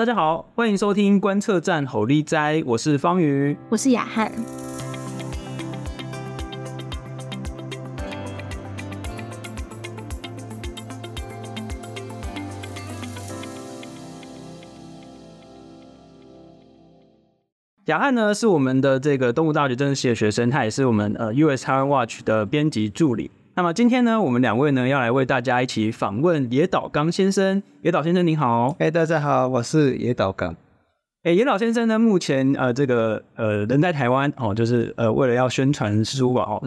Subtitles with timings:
[0.00, 4.32] 大家好，欢迎收听观测站吼力斋，我是方瑜，我是雅翰。
[17.84, 23.30] 雅翰呢是我们的这个动物大学政治系的学生，他也是我们呃 US Taiwan Watch 的编辑助理。
[23.54, 27.60] 那么今天呢，我们两位呢要来为大家一起访问野岛刚先生。
[27.82, 30.54] 野岛先生您好，哎，大家好，我是野岛刚。
[31.24, 36.62] 哎，野岛先生呢，目前呃这个呃人在台湾哦，就是呃为了要宣传书吧哦，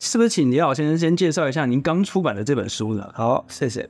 [0.00, 3.08] 是不是请野岛先生先介绍一下您刚出版的这本书呢？
[3.14, 3.88] 好，谢谢。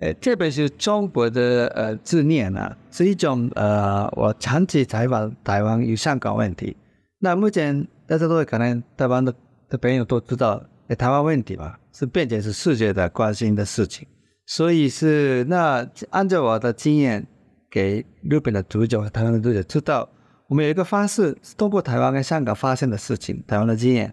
[0.00, 6.74] 哎，这本是中国的呃字念啊，是一种呃我长期采访台湾与香港问题。
[7.20, 9.32] 那目前大家都会可能台湾的
[9.68, 14.06] 的朋友都知道，哎，台湾问题嘛，是变成是世界的关心的事情。
[14.46, 17.26] 所以是那按照我的经验，
[17.70, 20.08] 给日本的读者和台湾的读者知道，
[20.48, 24.12] 我们有一个方式，是通过台湾跟香港发生的事情，台湾的经验，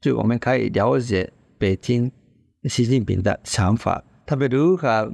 [0.00, 2.10] 就我们可以了解北京
[2.64, 5.12] 习近平的想法，特别如何。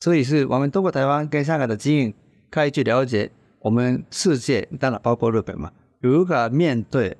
[0.00, 2.14] 所以是我们通过台湾跟香港的经验，
[2.50, 7.16] 可以去了解我们世界，当然包括日本嘛，如何面对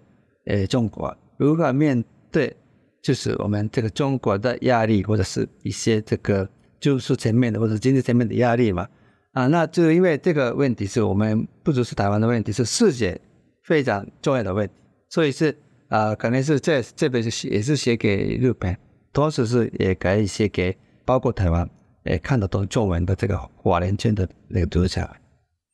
[0.46, 2.56] 呃中国，如何面对
[3.02, 6.48] 就是我们这个中国的压力，或者是一些这个
[6.80, 8.88] 技术层面的或者经济层面的压力嘛。
[9.32, 13.20] 啊，那就因为这个问题是我们不只是台湾的问题，是世界
[13.62, 14.72] 非常重要的问题，
[15.08, 15.56] 所以是
[15.88, 18.76] 啊，可能是这这本是也是写给日本，
[19.12, 21.68] 同时是也可以写给包括台湾。
[22.04, 25.08] 也，看得懂中文的这个华人圈的那个读者，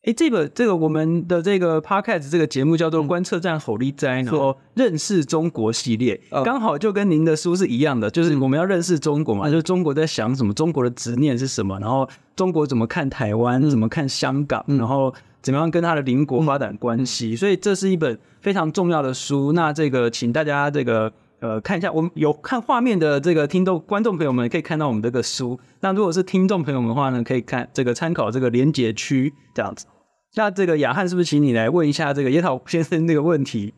[0.05, 19.53] 诶，这个这个我们的这个 podcast 这个节目叫做观测站吼力哉，说认识中国系列，刚好就跟您的书是一样的，就是我们要认识中国嘛，就是中国在想什么，中国的执念是什么，然后中国怎么看台湾，怎么看香港，然后怎么样跟他的邻国发展关系，所以这是一本非常重要的书。
[19.53, 21.13] 那这个请大家这个。
[21.41, 25.57] 呃，看一下，我们有看画面的这个听众观众朋友们可以看到我们这个书。
[25.79, 29.87] 那如果是听众朋友们的话呢，可以看这个参考这个连结区这样子。
[30.35, 33.75] 那这个雅翰是不是请你来问一下这个野岛先生这个问题？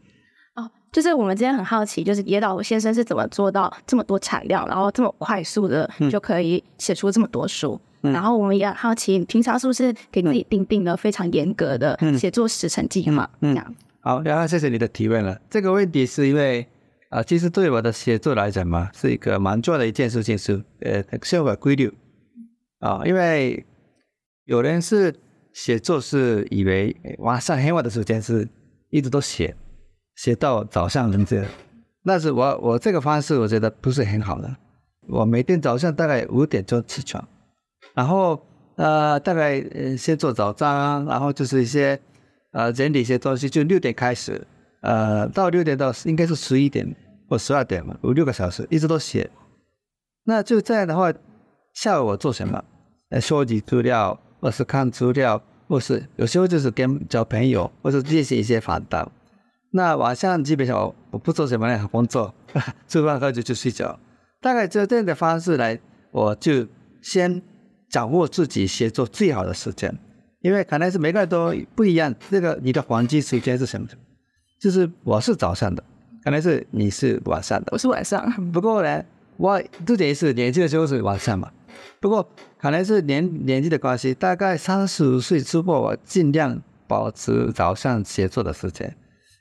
[0.54, 7.80] 哦，就是我们今天很好奇，就是野岛先生是怎么做到这么多材料，然后这么快速的就可以写出这么多书？
[8.02, 13.30] 嗯、然后我们也很好奇，平常是不是给自己定定了非常严格的写作时程计划？
[13.40, 13.74] 嗯，这样。
[14.00, 15.40] 好，雅翰，谢谢你的提问了。
[15.50, 16.66] 这个问题是因为。
[17.10, 21.92] 啊，其实对我的写作来讲嘛，是一个蛮重要的一件事情，是呃生活规律
[22.78, 23.02] 啊。
[23.04, 23.66] 因为
[24.44, 25.12] 有人是
[25.52, 28.48] 写作是以为晚上很晚的时间是
[28.90, 29.54] 一直都写，
[30.16, 31.46] 写到早上能这样。
[32.04, 34.56] 但是我我这个方式我觉得不是很好的。
[35.08, 37.26] 我每天早上大概五点钟起床，
[37.94, 38.40] 然后
[38.76, 42.00] 呃大概呃先做早餐，然后就是一些
[42.52, 44.46] 呃整理一些东西，就六点开始。
[44.82, 46.96] 呃，到六点到应该是十一点
[47.28, 49.30] 或十二点嘛，五六个小时一直都写。
[50.24, 51.12] 那就这样的话，
[51.74, 52.64] 下午我做什么？
[53.20, 59.08] 收集资料，或是看资料，或是有时候就是跟交朋友，或是进行一些访谈。
[59.72, 62.34] 那晚上基本上我，我不做什么任何工作，
[62.88, 63.98] 吃饭喝酒就睡觉。
[64.40, 65.78] 大概就这样的方式来，
[66.10, 66.66] 我就
[67.02, 67.40] 先
[67.88, 69.96] 掌握自己写作最好的时间，
[70.40, 72.12] 因为可能是每个人都不一样。
[72.30, 73.86] 这个你的黄金时间是什么？
[74.60, 75.84] 就是我是早上的，
[76.24, 78.28] 可能是你是晚上的，我是晚上。
[78.50, 79.04] 不过呢，
[79.36, 81.50] 我之前是年轻的时候是晚上嘛。
[82.00, 88.96] 不过可能是年年纪的关系，大概三十五岁之后，我尽量保持早上写作的时间，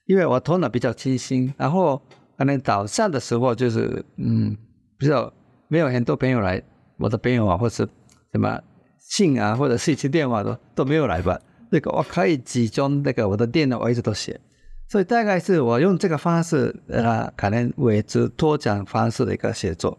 [0.06, 1.54] 因为我头脑比较清醒。
[1.58, 2.02] 然后
[2.38, 4.56] 可能早上的时候就是嗯，
[4.98, 5.32] 比较
[5.68, 6.62] 没有很多朋友来，
[6.98, 7.88] 我的朋友啊，或是
[8.32, 8.62] 什么
[8.98, 11.40] 信啊，或者信息电话都都没有来吧。
[11.72, 14.40] 那个我可以集中那个我的电脑，我一直都写。
[14.88, 19.96] 所以大概是我用这个方式，呃，可能为之多讲方式的一个写作。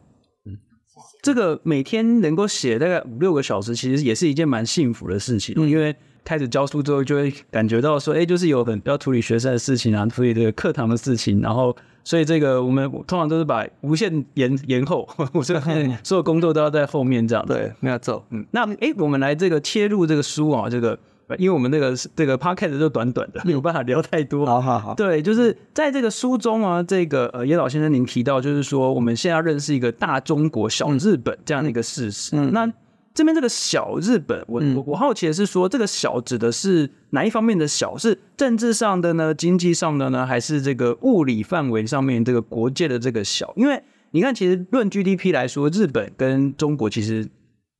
[1.21, 5.55] 嗯，这个每天能够写大概五六个小时，其实也是一件蛮幸福的事情。
[5.59, 5.95] 嗯，因为
[6.25, 15.61] 开始教书之后，就会感觉到说，哎，就是有很要处理学生的事情啊，处理这个课堂的事情，然后，所以这个我们通常都是把无限延延后， 我这个
[16.03, 17.45] 所有工作都要在后面这样。
[17.47, 18.25] 对，没有错。
[18.31, 20.99] 嗯，那哎，我们来这个切入这个书啊，这个。
[21.39, 24.47] 因为我们那个这个 podcast 就短短的，没有办法聊太多。
[24.47, 32.37] 好好好，对，就是在这个书中啊，这个呃，野岛先生您提到，就是说我们现在要认识一个大中国小日本这样的一个事实。
[32.37, 32.73] 嗯，那
[33.13, 37.97] 这边这个小日本，我我我好奇的是说，这个小指的是哪一方面的小？
[37.97, 39.35] 是政治上的呢？
[39.35, 40.25] 经济上的呢？
[40.25, 43.53] 还是这个物理范围上面这个国界的这个小？
[43.57, 47.29] 因为你看，其实论 GDP 来说，日本跟中国其实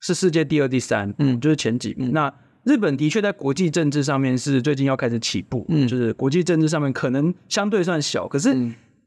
[0.01, 2.11] 是世界第二、第三，嗯，就是前几名。
[2.11, 2.31] 那
[2.63, 8.53] 日本的确在国际政治上面是最近要开始起步，嗯，就是国际政治上面可能相对算小，可是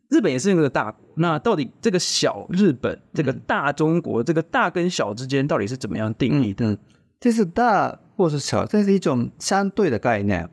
[0.09, 1.01] 日本也是那个大国。
[1.17, 6.77] 那到底这个小日本，这个大中国，这个大跟小之间到底是怎么样定义的？
[7.21, 10.51] 这是大或是小，这是一种相对的概念。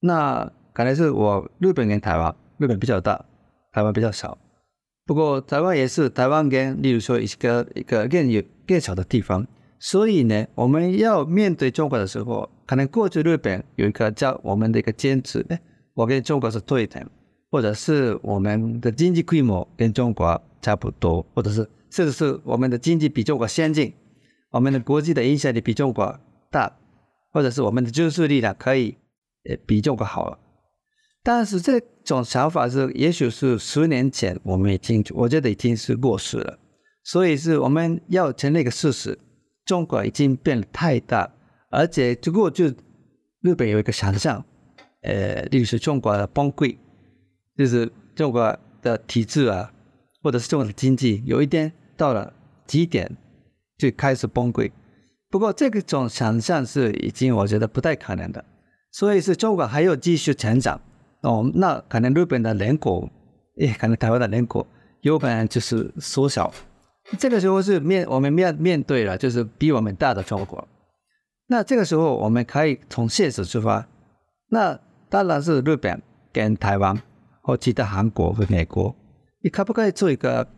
[0.00, 3.24] 那可能是我日本跟台湾，日本比较大，
[3.72, 4.38] 台湾比较小。
[5.04, 9.46] 不过台湾也是台湾跟，例如说一个一个更有更小的地方。
[9.84, 15.60] 所以呢，我们要面对中国的时候，可能过去日本有一个叫我们的一个坚持，哎，
[15.94, 17.04] 我跟中国是对等，
[17.50, 23.92] 或者是我们的经济规模跟中国差不多，或者是甚至是我们的经济比中国先进，
[24.52, 26.16] 我们的国际的影响力比中国
[26.48, 26.72] 大，
[27.32, 28.96] 或者是我们的军事力量可以
[29.50, 30.38] 呃比中国好了。
[31.24, 36.60] 但是这种想法是，也许是十年前我们已经，我觉得已经是过时了。
[37.02, 39.18] 所以是我们要承认一个事实。
[39.64, 41.30] 中国已经变得太大，
[41.70, 42.66] 而且如果就
[43.40, 44.44] 日本有一个想象，
[45.02, 46.76] 呃，例如说中国的崩溃，
[47.56, 49.72] 就是中国的体制啊，
[50.22, 52.32] 或者是中国的经济有一天到了
[52.66, 53.16] 极点
[53.78, 54.70] 就开始崩溃。
[55.30, 58.44] 不过这个种想象是已经我觉得不太可能的，
[58.90, 60.80] 所以是中国还要继续成长
[61.22, 63.08] 哦，那可能日本的人口，
[63.54, 64.66] 也可能台湾的人口
[65.00, 66.52] 有可能就是缩小。
[67.18, 70.66] 这个时候是面我们面面对了，就是比我们大的中国。
[71.48, 73.86] 那这个时候我们可以从现实出发，
[74.48, 74.78] 那
[75.08, 76.00] 当然是日本
[76.32, 77.00] 跟台湾
[77.42, 78.94] 或其他韩国和美国，
[79.42, 80.48] 你可不可以做一个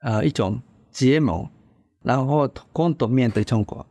[0.00, 0.60] 呃一种
[0.90, 1.48] 结盟，
[2.02, 3.86] 然后共同面对中国？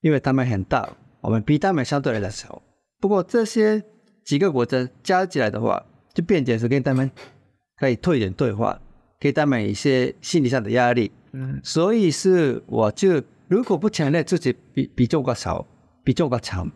[0.00, 0.88] 因为他们很大，
[1.20, 2.62] 我们比他们相对来说小。
[2.98, 3.82] 不过这些
[4.24, 5.84] 几个国家加起来的话，
[6.14, 7.10] 就变成是跟他们
[7.76, 8.80] 可以退一点对话。
[9.18, 11.10] 给他们一些心理上的压力，
[11.62, 15.66] 所以是我就如果不承认自己比比中国少，
[16.04, 16.70] 比中国强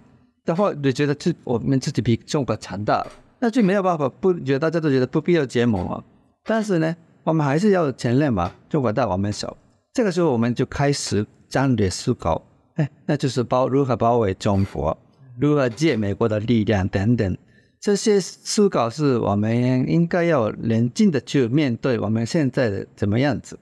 [0.45, 3.07] 的话，你觉得自我们自己比中国强大，
[3.39, 6.03] 那就没有办法不觉得大家都觉得不必要结盟啊。
[6.45, 9.57] 但是呢，我们还是要承认嘛，中国大我们小。
[9.93, 12.43] 这个时候我们就开始战略思考，
[12.75, 14.97] 哎，那就是包如何包围中国，
[15.39, 17.37] 如何借美国的力量等等。
[17.81, 23.59] 这些思考是我们应该要冷静的去面对我们现在的怎么样子。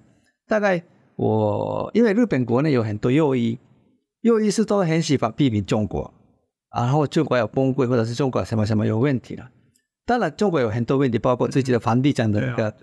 [0.49, 0.83] 大概
[1.17, 3.59] 我因为日本国内有很多右翼，
[4.23, 6.13] 右翼是都很喜欢批评中国，
[6.75, 9.49] 然后中国要崩溃或者是中国什么什么有问题了。
[10.05, 12.75] 当然中国有很多问题，包括自己的房地产的那个，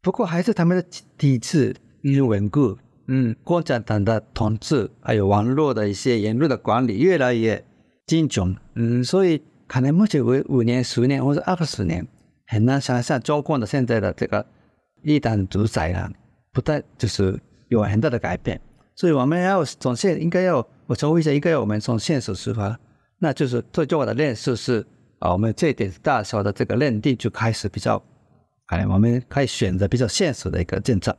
[0.00, 0.84] 不过还是他们的
[1.16, 2.76] 体制已经稳固。
[3.08, 7.64] 嗯，共产党的统治还有网络的一些言论的管理越来越
[8.06, 8.54] 精准。
[8.74, 9.42] 嗯，所以。
[9.70, 12.04] 可能目前为五年、十年或者二十年，
[12.48, 14.44] 很难想象中共的现在的这个
[15.04, 16.10] 一党独裁啊，
[16.52, 17.38] 不但就是
[17.68, 18.60] 有很大的改变。
[18.94, 22.78] 所以我们要从现应该要我重复一下，应该要我们从现实出发，
[23.18, 24.86] 那就是最重要的认识是
[25.20, 28.02] 啊，我们这一点大小的这个认定就开始比较，
[28.66, 31.16] 哎我们可以选择比较现实的一个政策。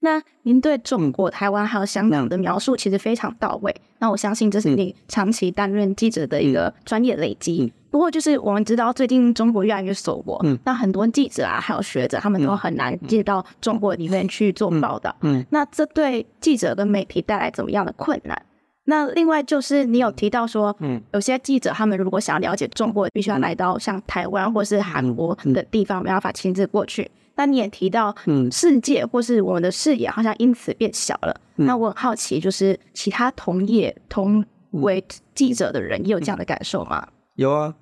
[0.00, 3.74] 那您对中国、台湾还有香港的描述其实非常到位。
[3.98, 7.72] 那我相信这是你长期担任记者的一个专业累积。
[7.90, 15.14] 不过，就是我们知道最近中国越来越锁国，那很多记者啊，还有学者，他们都很难进到中国里面去做报道。
[15.22, 18.40] 嗯，那这对记者跟媒体带来怎么样的困难？
[18.84, 27.10] 那另外就是你有提到说，嗯，有些记者他们如果想要了解中国，必须要来到像台湾或是韩国的地方，没办法亲自过去。
[27.40, 31.40] 那你也提到，嗯，世界或是我们的视野好像因此变小了。
[31.56, 35.02] 嗯、那我很好奇，就是其他同业同为
[35.34, 37.08] 记者的人，也有这样的感受吗？
[37.36, 37.74] 有啊，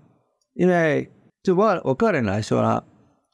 [0.55, 1.11] 因为
[1.43, 2.85] 就我我个人来说啦，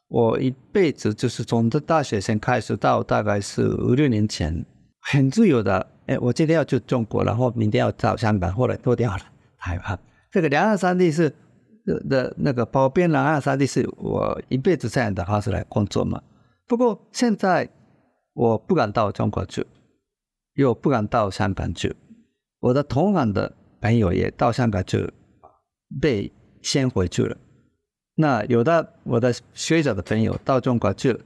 [0.08, 4.64] 我一辈子就是从这大学生开始到大概是五六年前，
[5.02, 5.86] 很自由的。
[6.06, 9.20] 哎，我今天要去中国，然后明天要到香港，或者多掉了
[9.58, 9.98] 台湾。
[10.32, 11.34] 这个两岸三地是。
[11.84, 16.22] 的那个跑遍两岸三地是我一辈子这样的方式来工作嘛。
[16.66, 17.68] 不过现在
[18.32, 19.66] 我不敢到中国去，
[20.54, 21.94] 又不敢到香港去。
[22.60, 25.12] 我的同行的朋友也到香港去，
[26.00, 27.36] 被先回去了。
[28.16, 31.20] 那有的我的学者的朋友到中国去，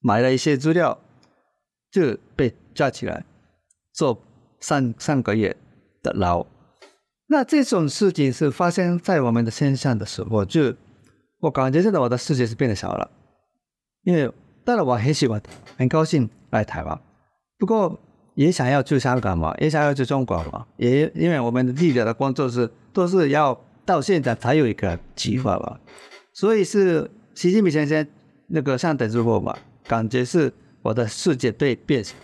[0.00, 0.98] 买了一些资料，
[1.90, 3.24] 就被抓起来，
[3.92, 4.18] 坐
[4.60, 5.54] 三三个月
[6.02, 6.46] 的牢。
[7.32, 10.74] 那这种事情是发生在我们的身上的时候，就
[11.40, 13.10] 我感觉现在我的世界是变得小了，
[14.02, 14.30] 因为
[14.66, 15.42] 当然我很喜欢，
[15.78, 17.00] 很高兴来台湾，
[17.58, 17.98] 不过
[18.34, 25.80] 也想要去香港嘛，也想要去中国嘛，也因为我们的记者的工作是都是要到现在才有一个计划嘛，
[26.34, 28.06] 所以是习近平先生
[28.48, 29.56] 那个上台之后嘛，
[29.88, 32.14] 感觉是我的世界被变小，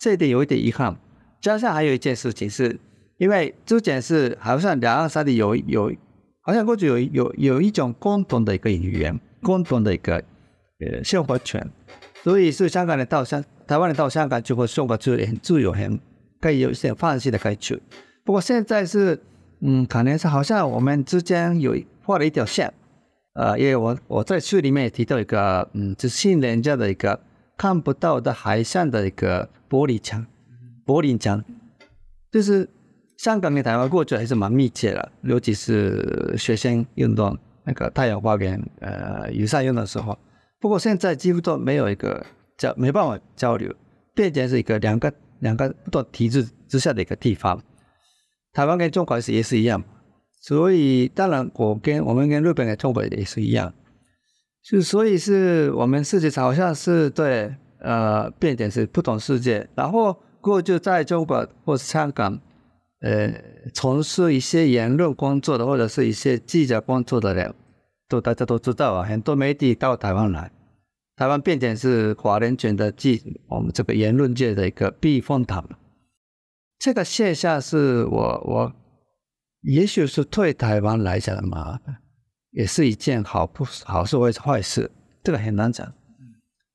[0.00, 0.96] 这一点有一点遗憾，
[1.40, 2.80] 加上还有一件事情是。
[3.20, 5.92] 因为之前是好像两岸三地有有，
[6.40, 10.16] 好像过去有有有一种共同的一个语言，共同的一个
[10.78, 11.70] 呃生活圈，
[12.24, 16.00] 所以是香港人到香，台湾人到香港就会生活就很自由，很
[16.40, 17.78] 可以有一些放心的可以去。
[18.24, 19.20] 不过现在是，
[19.60, 22.72] 嗯，可能是好像我们之间有画了一条线，
[23.34, 27.20] 呃，因为我我在书里面也提到一个，嗯，就是新人家的一个
[27.58, 30.24] 看不到的海上的一个玻璃墙，
[30.86, 31.44] 玻璃墙，
[32.32, 32.66] 就是。
[33.20, 40.18] 香港跟台湾过去还是蛮密切的，尤其是学生运动那个太阳花跟呃雨伞运动的时候。
[40.58, 42.24] 不过现在几乎都没有一个
[42.56, 43.70] 交，没办法交流，
[44.14, 47.62] 变成是一个两个两个不同体制之下的一个地方。
[48.54, 49.84] 台湾跟中国是也是一样，
[50.40, 53.74] 所以当然我跟我们跟日本跟中国也是一样，
[54.64, 62.40] 就所以是我们世界上好像是对呃变成是不同世界，然后过去在中国或是香港。
[63.00, 63.32] 呃，
[63.72, 67.54] 从事一些言论工作的，或者是一些记者工作的人，
[68.08, 70.52] 都大家都知道啊，很多媒体到台湾来，
[71.16, 75.66] 台湾变成是华人圈的记，我们这个言论界的一个避风塘。
[76.78, 78.72] 这个现象是我我，
[79.62, 81.80] 也许是对台湾来讲的嘛，
[82.50, 84.90] 也是一件好不好事或是坏事，
[85.22, 85.86] 这个很难讲。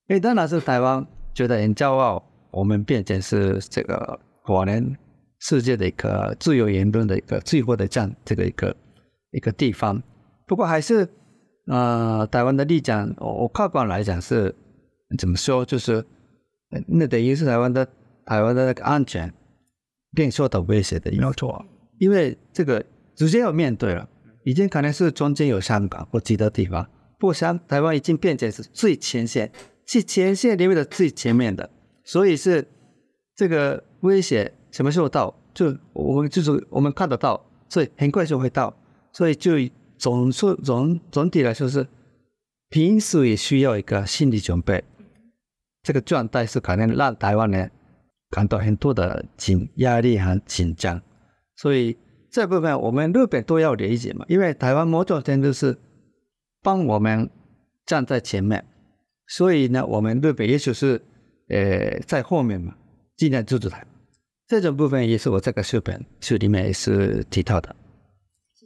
[0.08, 1.06] 因为当然是台湾
[1.36, 4.98] 觉得很骄傲，我们变成是这个华人。
[5.40, 8.76] 世界的一个自由言论的一个最后的这样这个一个
[9.32, 10.02] 一个地方，
[10.48, 11.08] 不过还是
[11.68, 14.56] 呃，台湾的立场，我客观来讲是
[15.18, 15.66] 怎么说？
[15.66, 16.06] 就是
[16.88, 17.88] 那等于是台湾的
[18.26, 19.34] 台湾的那个安全
[20.14, 21.66] 变受到威胁的，没有错。
[22.00, 22.84] 因为这个
[23.16, 24.08] 直接要面对了，
[24.46, 26.88] 已经可能是中间有香港或其他地方，
[27.20, 29.52] 不过香台湾已经变成是最前线，
[29.86, 31.70] 是前线里面的最前面的，
[32.04, 32.68] 所以是
[33.36, 34.54] 这个威胁。
[34.76, 35.34] 什么时候到？
[35.54, 38.76] 就我们就是我们看得到，所以很快就会到。
[39.14, 39.54] 所以就
[39.98, 41.88] 总说总总体来说是，
[42.68, 44.84] 平时也需要一个心理准备。
[45.82, 47.72] 这个状态是可能让台湾人
[48.30, 51.02] 感到很多的紧压力和紧张。
[51.56, 51.96] 所以
[52.30, 55.78] 这部分我们日本都要理解嘛，因为台湾某种程度是
[56.62, 57.30] 帮我们
[57.86, 58.66] 站在前面，
[59.26, 61.02] 所以呢，我们日本也许是
[61.48, 62.76] 呃在后面嘛，
[63.16, 63.88] 尽量支持台湾。
[64.48, 67.76] 这种部分也是我这个书本书里面也是提到的。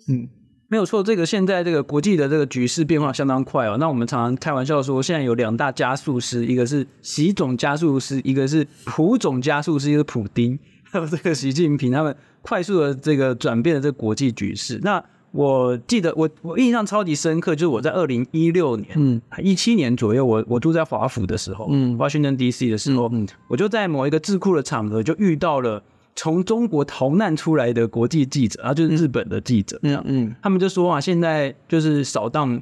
[0.09, 0.27] 嗯，
[0.67, 3.77] 没有错，这个现在这个国际的这个局势变化相当快哦。
[3.79, 14.79] 那我们常常开玩笑说，现在有两大加速师，一个是习总加速师，一个是普总加速师，一个是普丁，还 有这个习近平，他们快速的这个转变了这个国际局势。
[14.83, 22.69] 那我记得我我印象超级深刻，就是我在二零一六年，嗯，一七年左右，我我住在华府的时候，嗯，Washington D.C.
[22.69, 25.83] 的时候，嗯，我就在某一个智库的场合就遇到了
[26.15, 32.61] 从中国逃难出来的国际记者，啊，就是日本的记者，嗯嗯，他们就说啊，现在就是扫荡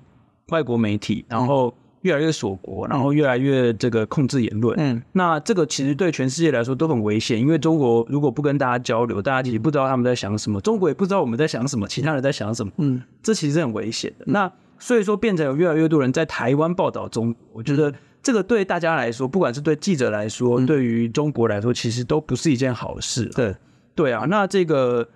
[0.50, 1.74] 外国媒体，然后。
[2.08, 4.74] 越来越锁国，然后越来越这个控制言论。
[4.80, 12.72] 嗯，那这个其实对全世界来说都很危险，因为中国如果不跟大家交流，大家其实不知道他们在想什么，中国也不知道我们在想什么，其他人在想什么。
[12.78, 14.26] 嗯，这其实是很危险的。
[14.28, 14.50] 那
[14.80, 23.26] 所以说，变成有越来越多人在台湾报道中国，我觉得这个对大家来说，不管是对记者来说，对于中国来说，其实都不是一件好事。
[23.36, 23.54] 对，
[23.94, 24.26] 对啊。
[24.30, 25.08] 那这个。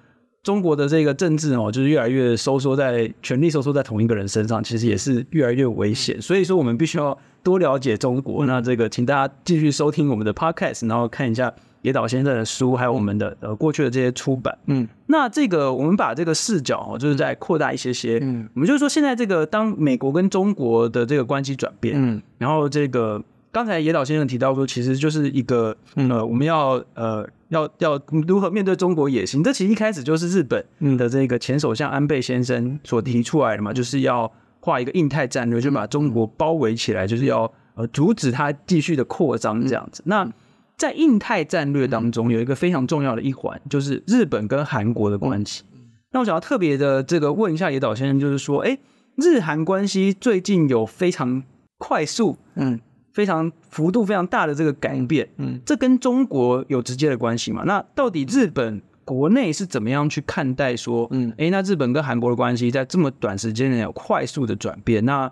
[0.43, 6.19] 中国的这个政治哦，就是越来越收缩在权力收缩在同一个人身上，其实也是越来越危险。
[6.19, 8.43] 所以说，我们必须要多了解中国。
[8.47, 14.57] 那这个，请大家继续收听我们的 podcast，然后看一下野岛先生的书，还有我们的呃过去的这些出版。
[14.65, 18.17] 嗯，那这个我们把这个视角哦，就是在扩大一些些。
[18.23, 27.29] 嗯，我们就是说，现在这个当美国跟中国的这个关系转变，嗯，然后这个刚才野岛先生提到说，其实就是一个呃，我们要呃。
[27.51, 29.43] 要要如何面对中国野心？
[29.43, 30.65] 这其实一开始就是日本
[30.97, 34.31] 的这个前首相安倍先生所提出来的嘛，就是要
[34.61, 40.01] 画一个印太战略，就把中国包围起来，就是要呃阻止它继续的扩张这样子。
[40.05, 40.31] 那
[40.77, 45.63] 在印太战略当中，有一个非常重要的一环，就是日本跟韩国的关系。
[46.11, 48.77] 那我想要特别的这个问一下野岛先生，就是说，哎，
[49.17, 51.43] 日韩关系最近有非常
[51.77, 52.79] 快速，嗯。
[53.13, 57.63] 非常幅度非常大的这个改变，嗯，这跟中国有直接的关系嘛？
[57.65, 65.31] 那到底日本国内是怎么样去看待说，嗯，诶，那日本跟韩国的关系在这么短时间内有快速的转变，那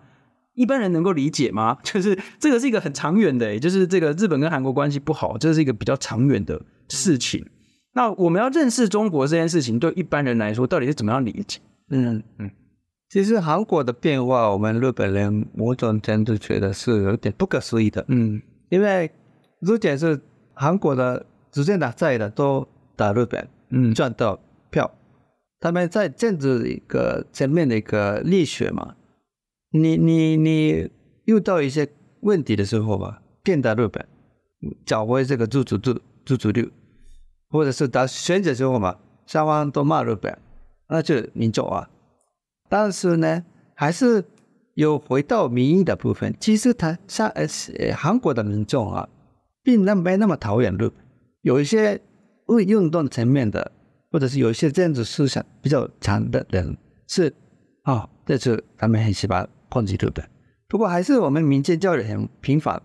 [0.56, 1.78] 一般人能够理解吗？
[1.84, 7.46] 就是这个是一个很长远的，就是这个日本跟韩国关系不好，这是一个比较长远的事情。
[7.94, 11.60] 那我们要认识中国这件事情，对一般人来说，到底是怎么样理解？
[11.90, 12.52] 嗯嗯。
[13.10, 18.06] 其实韩国的变化，我们日本人某种程度觉得是有点不可思议的。
[18.08, 18.40] 嗯，
[18.70, 19.10] 因为
[19.66, 20.22] 之前是
[20.54, 24.40] 韩国的执政党在的都打日本，嗯，赚到
[24.70, 24.92] 票。
[25.60, 28.96] 他们在政治一个层面的一个力学嘛，
[29.72, 30.92] 你你你
[31.26, 31.90] 遇到一些
[32.22, 34.08] 问题的时候吧，变打日本，
[34.86, 36.72] 找回这个自主度自主率，
[37.50, 40.38] 或者是打选举时候嘛，双方都骂日本，
[40.88, 41.90] 那就民众啊。
[42.70, 44.24] 但是呢，还是
[44.76, 46.34] 有回到民意的部分。
[46.40, 47.46] 其实他像呃
[47.94, 49.10] 韩国的民众啊，
[49.64, 50.94] 并那没那么讨厌日本，
[51.42, 52.00] 有一些
[52.46, 53.74] 为运动层面的。
[54.12, 56.76] 或者是有一些政治思想比较强的人
[57.08, 57.32] 是
[57.84, 60.28] 啊，这次他们很喜欢攻击日本。
[60.68, 62.82] 不过还是我们民间交流很频繁，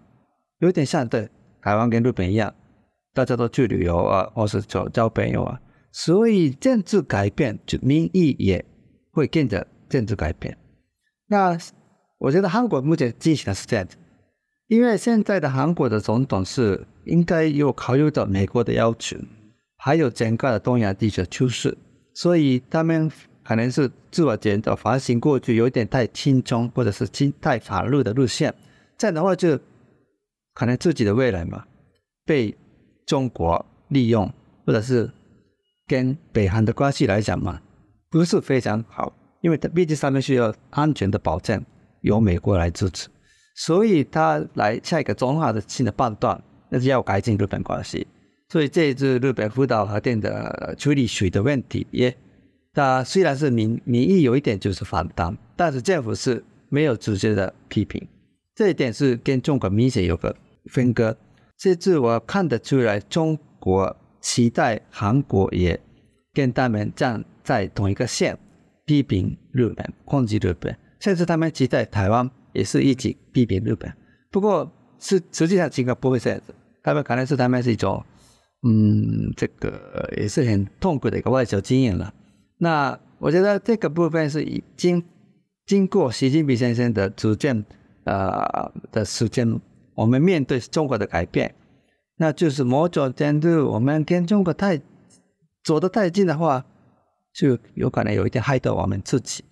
[0.58, 1.26] 有点像对
[1.62, 2.52] 台湾跟日本一样，
[3.14, 5.58] 大家都去旅游啊，或是交交朋友啊。
[5.92, 8.62] 所以政治改变，就民意也
[9.10, 10.56] 会跟着政治改变。
[11.26, 11.58] 那
[12.18, 13.96] 我觉得韩国目前进行的是这样子，
[14.68, 19.16] 因为现在的韩国的总统是应该有考虑到美国的要求。
[19.76, 21.76] 还有整个的东亚地区的趋势，
[22.14, 23.10] 所以他们
[23.44, 28.54] 可能是自我检讨、反省过去有点太亲中或者是亲太法律的路线，
[28.96, 29.58] 这样的话就
[30.54, 31.66] 可能自己的未来嘛
[32.24, 32.56] 被
[33.04, 34.32] 中国利用，
[34.64, 35.10] 或者是
[35.86, 37.60] 跟北韩的关系来讲嘛
[38.08, 39.12] 不是非常好，
[39.44, 41.62] 因为它毕竟上面需要安全的保证，
[42.00, 43.08] 由美国来支持，
[43.54, 48.06] 所以他来下一个重要的新的判断，那是要改进日本关系。
[48.48, 52.16] 所以这一次日本福岛核电的处理水的问题，也，
[52.72, 58.08] 它虽然是民民意有一点就是反弹，但是政府是没有直接的批评，
[58.54, 60.34] 这一点是跟中国明显有个
[60.70, 61.14] 分割。
[61.58, 65.78] 这次我看得出来，中国期待韩国也
[66.32, 68.38] 跟他们站在同一个线，
[68.84, 73.92] 批评日本，攻击日本，甚至他们期待台湾也是一起批评日本。
[74.30, 78.04] 不过是实际上情况不会这样子，他们可能是他们是一种。
[78.66, 82.14] 嗯，这个也是很痛苦的一个外交经验了。
[82.56, 85.04] 那我觉得这个部分是已经
[85.66, 87.62] 经过习近平先生的主见，
[88.04, 89.60] 呃的时间，
[89.94, 91.54] 我们面对中国的改变，
[92.16, 94.80] 那就是某种程度我们跟中国太
[95.62, 96.64] 走得太近的话，
[97.34, 99.44] 就有可能有一点害到我们自己。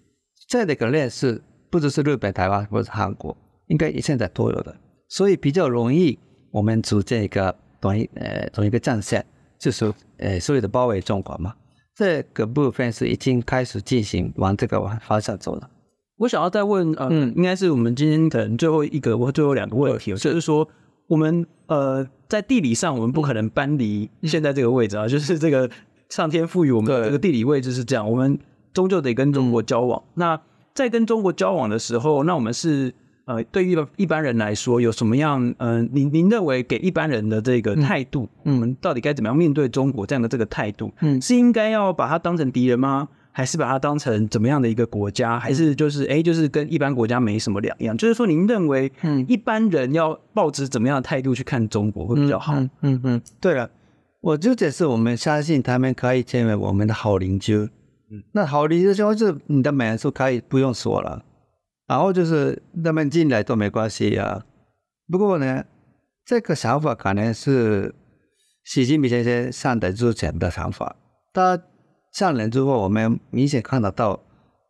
[0.49, 4.77] 这样的一个链是不只是日本、台湾或者韩国，应该现在都有的，
[5.09, 6.19] 所以比较容易
[6.51, 7.55] 我们组建一个。
[7.83, 9.27] 同一呃同一个战线，
[9.59, 11.53] 就是呃所谓的包围中国嘛，
[11.97, 15.69] 这个部分是已经开始进行往这个方向走了。
[16.19, 20.69] 我想要再问呃，嗯，应该是我们今天可能最后一个或最后两个问题，就是说
[21.09, 25.69] 我们呃在地理上我们不可能搬离现在这个位置啊，就是这个
[26.13, 28.39] 上天赋予我们的这个地理位置是这样，我们
[28.75, 30.03] 终究得跟中国交往。
[30.13, 30.39] 那
[30.75, 32.93] 在跟中国交往的时候，那我们是。
[33.25, 35.41] 呃，对于一般人来说，有什么样？
[35.47, 40.93] 嗯、呃，您您认为给一般人的这个态度，嗯，我们到底该怎么样面对中国这样的这个态度？
[41.01, 43.09] 嗯，是应该要把它当成敌人吗？
[43.31, 45.39] 还是把它当成怎么样的一个国家？
[45.39, 47.97] 还是就是哎，就是跟一般国家没什么两样？
[47.97, 52.55] 就是说，您认为，嗯，一般人要抱持怎么样的态度去看中国会比较好？
[52.57, 53.71] 嗯嗯，嗯，对了，
[54.23, 57.57] 我就解释，我们相信他们可以成为我们的好邻居。
[57.57, 61.25] 嗯，那好邻居就是你的美术可以不用说了。
[61.89, 64.45] 然后就是他们进来都没关系啊。
[65.11, 65.65] 不过呢，
[66.25, 67.95] 这个想法可能是
[68.65, 70.95] 习近平先生上台之前的想法。
[71.33, 71.61] 他
[72.13, 74.23] 上任之后，我们明显看得到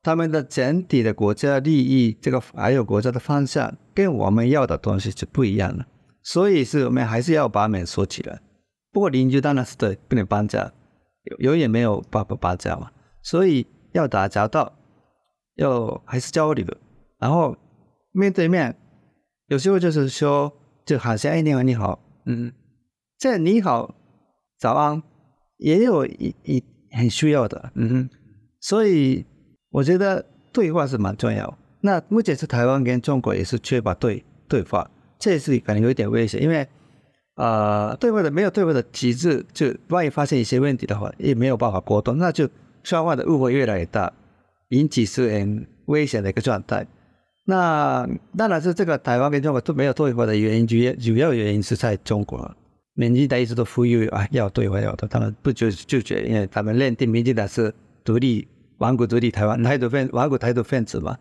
[0.03, 5.85] 他们的整体的国家利益，这个还有国家的方向，跟我们要的东西是不一样的。
[6.23, 8.41] 所以是我们还是要把门锁起来。
[8.92, 10.70] 不过邻居当然是对，不能搬家，
[11.38, 12.90] 有也没有办法搬家嘛。
[13.22, 14.72] 所以要打交道，
[15.55, 16.66] 要还是交流。
[17.18, 17.57] 然后
[18.12, 18.76] 面对面，
[19.46, 20.52] 有时候就是说，
[20.85, 22.52] 就好像哎，你好，你好，嗯，
[23.18, 23.94] 这你好，
[24.59, 25.02] 早安，
[25.57, 28.11] 也有一一很需要的，嗯哼，
[28.61, 29.24] 所以
[29.70, 31.59] 我觉得对话是蛮重要。
[31.81, 36.68] 那目前是台湾跟中国也是缺乏对对话，这是可能有一点危险，因为
[37.35, 42.49] 呃，对话的没有对话的机制，就万一发现一些问题的话，也没有办法沟通，那就
[42.83, 44.12] 双方的误会越来越大，
[44.68, 46.87] 引起是很危险的一个状态。
[47.45, 52.55] 那当然是这个台湾跟中国都没有对话的原因，主要主要原因是在中国，
[52.95, 57.73] 民进党一直都呼吁啊要对话要的，他们不就拒绝，因为他们认定民进党是
[58.05, 58.47] 独立
[58.79, 61.16] 顽固独立台湾台独分顽固台独分子嘛，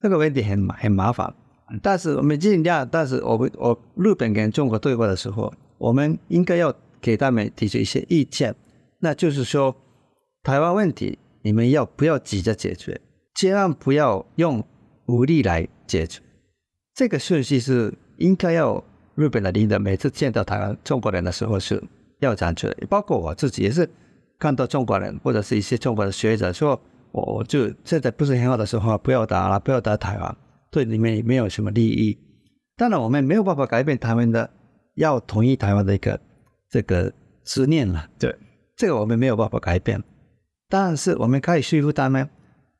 [0.00, 1.32] 这个问题很很麻烦。
[1.80, 8.54] 但是我们尽量，但是我们我日本跟中国对话的时候，我们应该要给他们提出一些意见，
[8.98, 9.74] 那就是说
[10.42, 13.00] 台湾问题你们要不要急着解决，
[13.34, 14.62] 千万不要用。
[15.06, 16.20] 武力来解决，
[16.94, 18.82] 这个顺序是应该要
[19.16, 21.82] 日本的领导每次见到台湾中国人的时候是
[22.20, 23.86] 要讲出来，包括我自己也是
[24.38, 26.80] 看到中国人或者是一些中国的学者说，
[27.10, 30.36] 我我就现在不是很好的时候，不要打了，不要打台湾，
[30.72, 32.18] 对你们也没有什么利益。
[32.76, 34.50] 当然，我们没有办法改变他们的
[34.94, 36.18] 要统一台湾的一个
[36.70, 37.12] 这个
[37.44, 38.08] 执念了。
[38.18, 38.34] 对，
[38.74, 40.02] 这个我们没有办法改变。
[40.68, 42.26] 但是我们可以说服他们，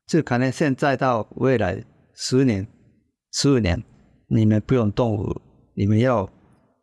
[0.07, 2.67] 就可能现在到未来十年、
[3.33, 3.81] 十五年，
[4.29, 5.41] 你们不用动武，
[5.75, 6.29] 你们要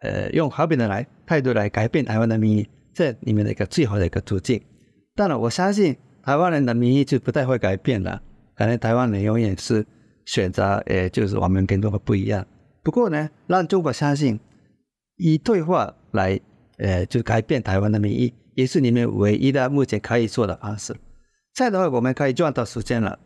[0.02, 4.62] 呃用和平的来态度来改变台湾的民意，这是你们的一个最好的一个途径。
[5.16, 8.22] 当然，我相信台湾人的民意就不太会改变了，
[8.56, 9.84] 可能台湾人永远是
[10.30, 12.46] 选择，呃，就是我们跟中国不一样。
[12.84, 14.40] 不过呢，让中国相信
[15.18, 16.40] 以对话来，
[16.78, 20.96] 呃，就改变台湾的民意，也是你们唯一的目前可以做的方式。
[21.56, 23.18] 这样的话，我们可以赚到时间了。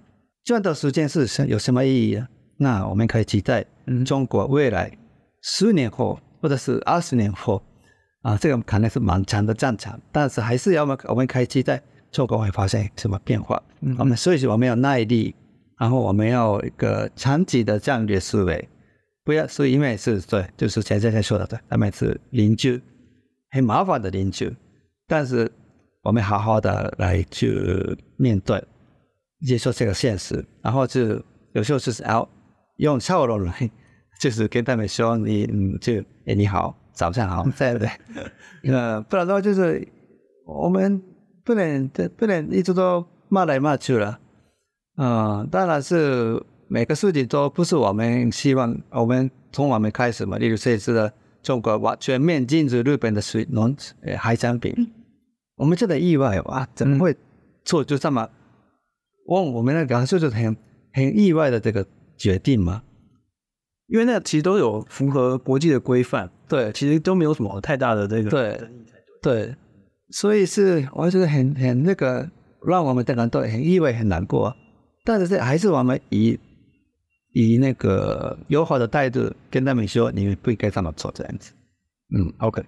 [0.46, 2.26] 赚到时间是什有什么意义呢？
[2.56, 4.90] 那我们可以期待，嗯，中国未来
[5.42, 7.62] 十年后或者是二十年后，
[8.22, 13.62] 啊，这个可能是漫长的战场，但是还是要我们我们可以期待中国会发生什么变化。
[13.82, 15.36] 嗯，我们所以说我们要耐力，
[15.80, 18.70] 然后我们要一个长期的战略思维。
[19.26, 22.82] 不要，是因为是对，就是前先生说的对，他们是邻居，
[23.52, 24.54] 很麻烦的邻居，
[25.08, 25.50] 但是
[26.02, 28.62] 我们好好的来去面对，
[29.48, 32.28] 接受这个现实，然后就有时候就是要
[32.80, 33.72] 用笑容来，
[34.20, 35.94] 就是跟他们说你嗯，就
[36.26, 37.90] 哎你好，早上好，对不对？
[38.74, 39.88] 呃，不然的话就是
[40.46, 41.02] 我们
[41.46, 44.20] 不能不能一直都骂来骂去了，
[44.98, 46.42] 嗯，当然是。
[46.70, 50.40] 每个事情都不是我们希望，我们从我们开始嘛。
[50.40, 54.74] 例如这次的中国完全面禁止日本的水农呃海产品，
[55.58, 57.16] 我们真的意外哇，怎么会
[57.64, 58.28] 做就这么？
[59.28, 60.58] 我我们那个就是很
[60.94, 61.86] 很意外的这个
[62.18, 62.82] 决定嘛，
[63.88, 68.62] 因为那其实都有符合国际的规范，对，其实都没有什么太大的这个对
[69.22, 69.56] 对，
[70.10, 72.28] 所以是我觉得很很那个
[72.66, 74.56] 让我们的人都很意外很难过，
[75.04, 76.40] 但是这还是我们以。
[77.36, 81.52] 以那个友好的态度跟他们说，你们不应该这么做，这样子。
[82.16, 82.64] 嗯，OK。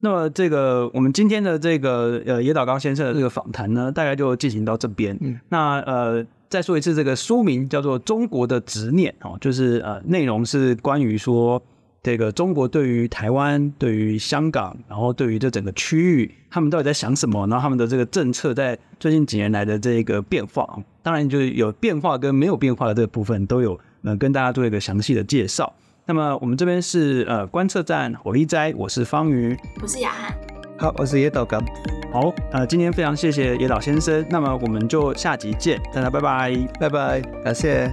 [0.00, 5.14] 那么这个我们今天的这个呃野岛刚先生的这个访谈呢，大概就进行到这边。
[5.20, 11.62] 嗯，那呃再说一次，这个书名叫做《中国的执念》哦，就是呃内容是关于说。
[12.02, 17.46] 这个中国对于台湾、对于香港，然后对于这整个区域，他们到底在想什么？
[17.46, 25.72] 然后他们的这个政策在最近几年来的这个变化，当然就是有变化跟没有变化的这个部分都有，呃，跟大家做一个详细的介绍。
[26.04, 30.36] 那么我们这边是呃观测站火力斋，我是方瑜，我是雅翰，
[30.76, 31.64] 好，我是野岛刚。
[32.12, 37.88] 好，呃，今天非常谢谢野岛先生，那么我们就下集见，大家拜拜，拜拜，感谢。